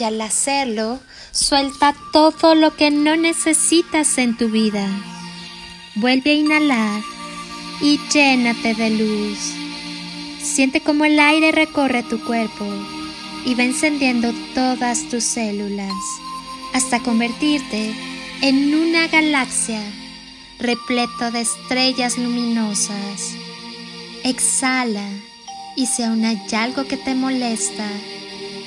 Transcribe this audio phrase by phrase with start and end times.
[0.00, 1.00] y al hacerlo,
[1.32, 4.88] suelta todo lo que no necesitas en tu vida.
[5.94, 7.02] Vuelve a inhalar
[7.80, 9.38] y llénate de luz.
[10.42, 12.66] Siente como el aire recorre tu cuerpo
[13.44, 15.94] y va encendiendo todas tus células
[16.74, 17.94] hasta convertirte
[18.42, 19.80] en una galaxia
[20.58, 23.34] repleto de estrellas luminosas.
[24.24, 25.08] Exhala
[25.76, 27.88] y si aún hay algo que te molesta,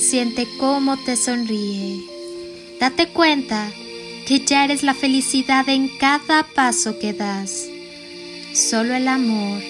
[0.00, 2.00] Siente cómo te sonríe.
[2.80, 3.70] Date cuenta
[4.26, 7.68] que ya eres la felicidad en cada paso que das.
[8.54, 9.62] Solo el amor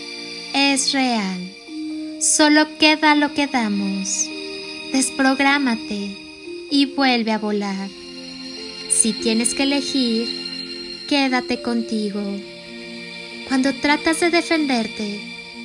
[0.54, 1.52] es real.
[2.20, 4.28] Solo queda lo que damos.
[4.92, 6.16] Desprográmate
[6.70, 7.88] y vuelve a volar.
[8.88, 12.22] Si tienes que elegir, quédate contigo.
[13.48, 15.20] Cuando tratas de defenderte,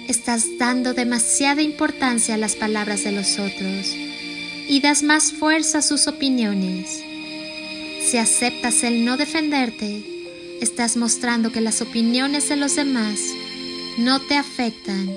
[0.07, 3.95] estás dando demasiada importancia a las palabras de los otros
[4.67, 7.01] y das más fuerza a sus opiniones.
[8.09, 10.03] Si aceptas el no defenderte,
[10.61, 13.19] estás mostrando que las opiniones de los demás
[13.97, 15.09] no te afectan,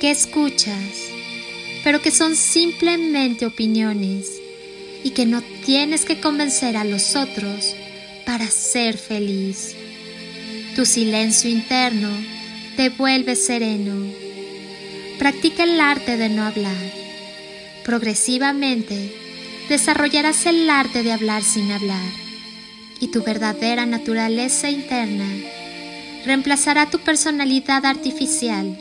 [0.00, 0.94] que escuchas,
[1.84, 4.40] pero que son simplemente opiniones
[5.04, 7.74] y que no tienes que convencer a los otros
[8.26, 9.74] para ser feliz.
[10.76, 12.10] Tu silencio interno
[12.76, 14.06] te vuelve sereno.
[15.18, 17.07] Practica el arte de no hablar
[17.88, 19.14] Progresivamente,
[19.70, 22.12] desarrollarás el arte de hablar sin hablar
[23.00, 25.24] y tu verdadera naturaleza interna
[26.26, 28.78] reemplazará tu personalidad artificial,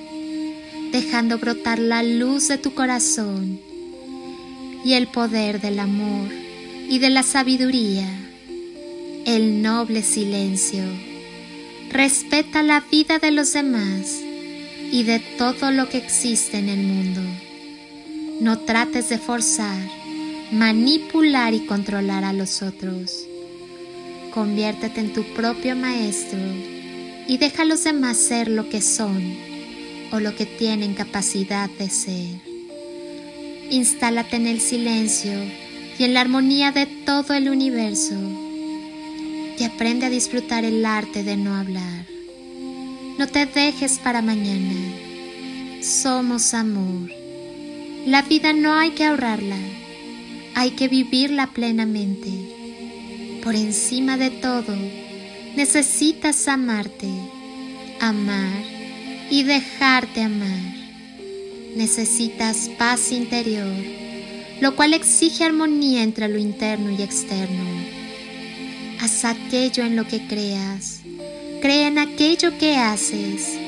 [0.91, 3.61] dejando brotar la luz de tu corazón
[4.83, 6.27] y el poder del amor
[6.89, 8.09] y de la sabiduría,
[9.25, 10.83] el noble silencio.
[11.91, 14.19] Respeta la vida de los demás
[14.91, 17.46] y de todo lo que existe en el mundo.
[18.39, 19.81] No trates de forzar,
[20.51, 23.25] manipular y controlar a los otros.
[24.31, 26.39] Conviértete en tu propio maestro
[27.27, 29.35] y deja a los demás ser lo que son
[30.11, 32.39] o lo que tienen capacidad de ser.
[33.71, 35.33] Instálate en el silencio
[35.97, 38.15] y en la armonía de todo el universo
[39.57, 42.05] y aprende a disfrutar el arte de no hablar.
[43.17, 44.75] No te dejes para mañana.
[45.81, 47.16] Somos amor.
[48.07, 49.57] La vida no hay que ahorrarla,
[50.55, 52.29] hay que vivirla plenamente.
[53.43, 54.73] Por encima de todo,
[55.57, 57.09] necesitas amarte,
[57.99, 58.63] amar
[59.29, 60.73] y dejarte amar.
[61.75, 63.75] Necesitas paz interior,
[64.61, 67.65] lo cual exige armonía entre lo interno y externo.
[69.01, 71.01] Haz aquello en lo que creas,
[71.61, 73.59] cree en aquello que haces.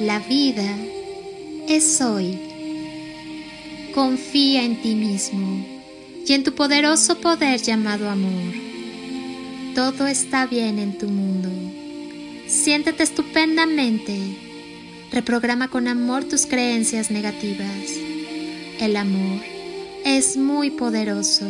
[0.00, 0.74] La vida
[1.68, 2.49] es hoy
[3.94, 5.66] Confía en ti mismo
[6.24, 8.54] y en tu poderoso poder llamado amor.
[9.74, 11.48] Todo está bien en tu mundo.
[12.46, 14.16] Siéntete estupendamente.
[15.10, 17.96] Reprograma con amor tus creencias negativas.
[18.78, 19.40] El amor
[20.04, 21.46] es muy poderoso.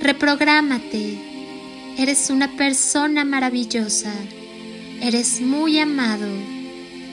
[0.00, 1.18] Reprográmate.
[1.98, 4.14] Eres una persona maravillosa.
[5.02, 6.28] Eres muy amado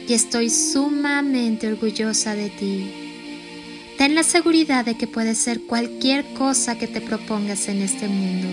[0.08, 3.07] y estoy sumamente orgullosa de ti.
[3.98, 8.48] Ten la seguridad de que puedes ser cualquier cosa que te propongas en este mundo.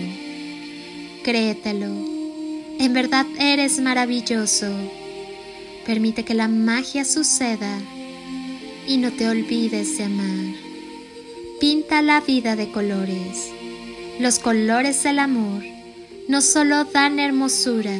[1.23, 1.85] Créetelo.
[2.79, 4.67] En verdad eres maravilloso.
[5.85, 7.79] Permite que la magia suceda
[8.87, 10.55] y no te olvides de amar.
[11.59, 13.51] Pinta la vida de colores.
[14.19, 15.63] Los colores del amor
[16.27, 17.95] no solo dan hermosura,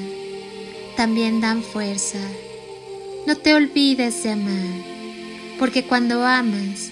[0.97, 2.19] también dan fuerza.
[3.27, 4.83] No te olvides de amar,
[5.59, 6.91] porque cuando amas,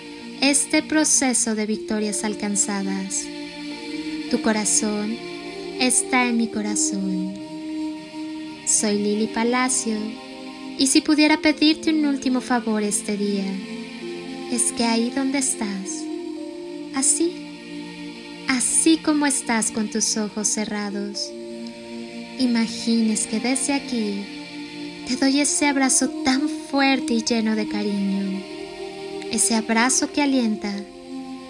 [0.41, 3.27] este proceso de victorias alcanzadas.
[4.31, 5.15] Tu corazón
[5.79, 7.35] está en mi corazón.
[8.65, 9.97] Soy Lili Palacio
[10.79, 13.45] y si pudiera pedirte un último favor este día,
[14.51, 16.03] es que ahí donde estás,
[16.95, 21.31] así, así como estás con tus ojos cerrados,
[22.39, 24.25] imagines que desde aquí
[25.07, 28.50] te doy ese abrazo tan fuerte y lleno de cariño
[29.31, 30.73] ese abrazo que alienta,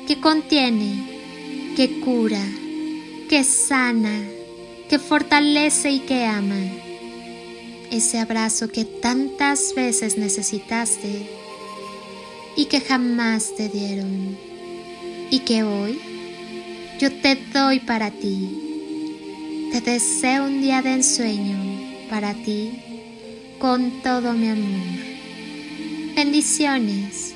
[0.07, 2.43] que contiene, que cura,
[3.27, 4.23] que sana,
[4.87, 6.61] que fortalece y que ama.
[7.89, 11.27] Ese abrazo que tantas veces necesitaste
[12.55, 14.37] y que jamás te dieron
[15.31, 15.99] y que hoy
[16.99, 19.69] yo te doy para ti.
[19.71, 21.57] Te deseo un día de ensueño
[22.11, 22.73] para ti
[23.57, 25.01] con todo mi amor.
[26.15, 27.35] Bendiciones